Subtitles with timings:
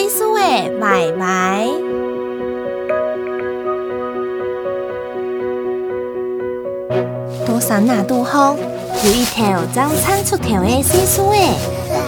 [0.00, 0.40] 岁数的
[0.80, 1.68] 拜拜。
[7.46, 8.56] 多山那杜峰
[9.04, 11.36] 有一条长长出条的岁数的，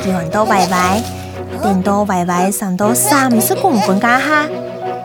[0.03, 1.03] 叫人多拜拜，
[1.63, 4.49] 等到拜拜上到三十公分加下。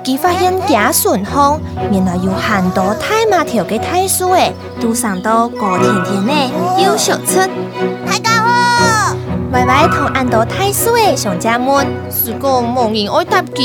[0.05, 1.59] 佢发现假顺风，
[1.91, 6.33] 原来有很多太麻条嘅太叔诶，都上到高甜甜呢，
[6.85, 7.41] 优秀出。
[8.05, 9.17] 大家好，
[9.51, 13.63] 歪歪同安多太水诶上家门，是个无人爱搭机。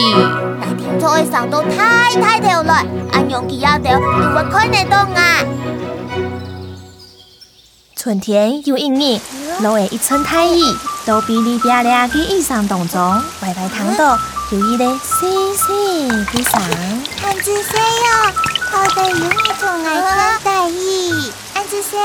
[0.60, 5.44] 大听错会上到太太条来，安用其他条，你会看得到啊。
[7.96, 9.20] 春天又一年，
[9.60, 13.00] 落的一寸太阳，都比你漂亮嘅衣裳当中，
[13.42, 14.16] 歪歪躺到。
[14.52, 16.62] 有一个细细的伞，
[17.24, 18.32] 安子谁哟？
[18.70, 19.24] 好在有你
[19.58, 21.98] 同爱穿大衣，安子谁？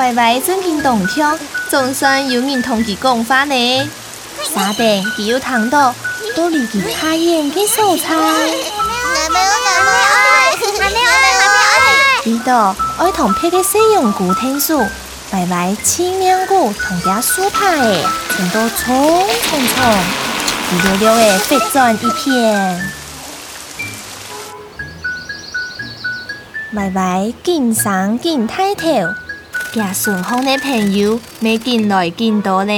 [0.00, 3.90] 拜拜，真经动听，总算有人同佢讲法呢。
[4.50, 5.94] 沙丁佢有糖到，
[6.34, 8.14] 都离佢太远嘅手菜。
[8.16, 8.64] 还没有，
[9.12, 12.32] 还没有，还没有，还没有。
[12.32, 12.50] 呢度
[13.04, 14.82] 爱同配嘅西洋古听书。
[15.30, 18.02] 拜拜，清明谷同家苏牌诶，
[18.34, 19.84] 全都冲冲冲，
[20.72, 22.90] 一溜溜诶飞转一片。
[26.74, 28.86] 拜拜，见山见太头，
[29.72, 32.72] 行顺风的朋友没见来见到呢。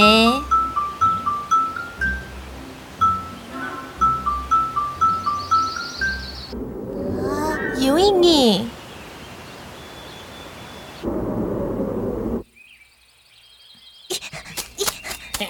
[7.80, 8.71] 有一年。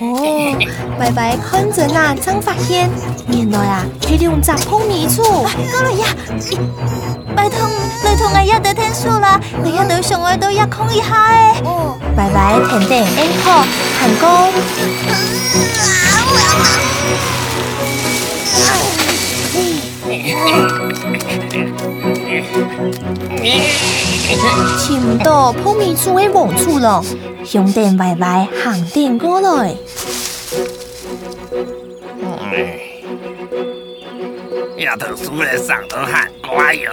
[0.00, 0.56] 哦，
[0.98, 1.36] 拜拜！
[1.36, 2.88] 看着那，张发现，
[3.28, 5.22] 原来啊，佢用杂碰米醋。
[5.22, 6.06] 过来呀！
[7.36, 7.68] 拜托，
[8.02, 9.40] 拜托，我要得天数啦！
[9.62, 11.62] 我要得上我都要空一下诶。
[12.16, 13.64] 拜拜，甜甜 encore，
[14.00, 14.52] 成功。
[24.78, 27.02] 听到碰米醋的王醋了。
[27.44, 29.74] 兄弟，歪歪，行点过来。
[34.78, 36.90] 丫头输了上头喊乖哟。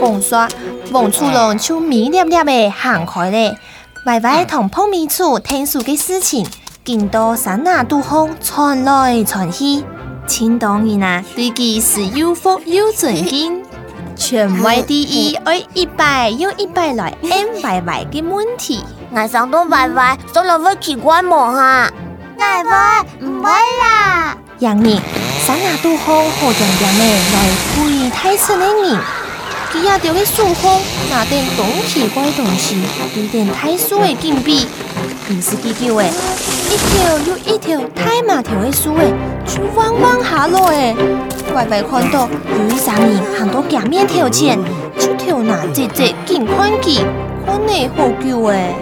[0.00, 0.48] 讲说，
[0.90, 3.56] 王初龙就迷恋恋的行开嘞。
[4.06, 6.46] 歪歪，同碰面处听说的事情，
[6.84, 9.84] 见到山那都风传来传去，
[10.26, 13.62] 请当然啊，对佢是有福有尊敬。
[14.16, 18.82] 全外第一，爱一百又一百来 M 拜拜的问题。
[19.10, 21.90] 我上到拜拜，做了会奇怪么哈？
[22.38, 24.36] 拜拜，唔会啦。
[24.60, 25.00] 杨年，
[25.46, 27.04] 山那都风好像样的
[27.34, 27.38] 来
[27.76, 28.98] 回太深的人，
[29.70, 32.82] 佢也钓去树风，那点东奇怪东西，
[33.16, 34.66] 有点太疏的金币，
[35.28, 36.10] 唔是几叫诶，
[36.70, 39.12] 一条又一条太麻条的树诶，
[39.46, 40.96] 就弯弯下落诶。
[41.56, 44.58] 拜拜看到有一三人行到镜面条前，
[44.98, 47.02] 就条拿直直见看见，
[47.46, 48.74] 看内好久诶。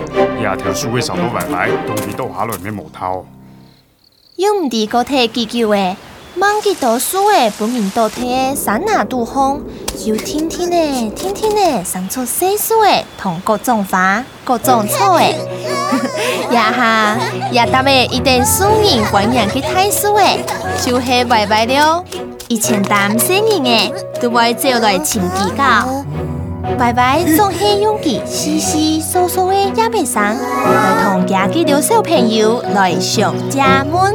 [0.43, 3.27] 呀，条树会上到拜拜，东西倒下来咩毛头？
[4.35, 5.97] 又唔知个体急救诶，
[6.39, 9.63] 忘记读书诶，不明倒体山那杜风，
[10.05, 15.39] 又天天诶，天天诶，生出细树诶，同各种花、各种草诶。
[16.51, 17.17] 呀哈，
[17.53, 20.45] 呀搭诶一定输人欢迎去睇树诶，
[20.85, 22.05] 就系拜拜了。
[22.49, 26.05] 以前担心人诶，都会做来请几个。
[26.79, 34.15] 拜拜，总系用佢稀稀疏疏的亚白山，来同家几条小朋友来上家门。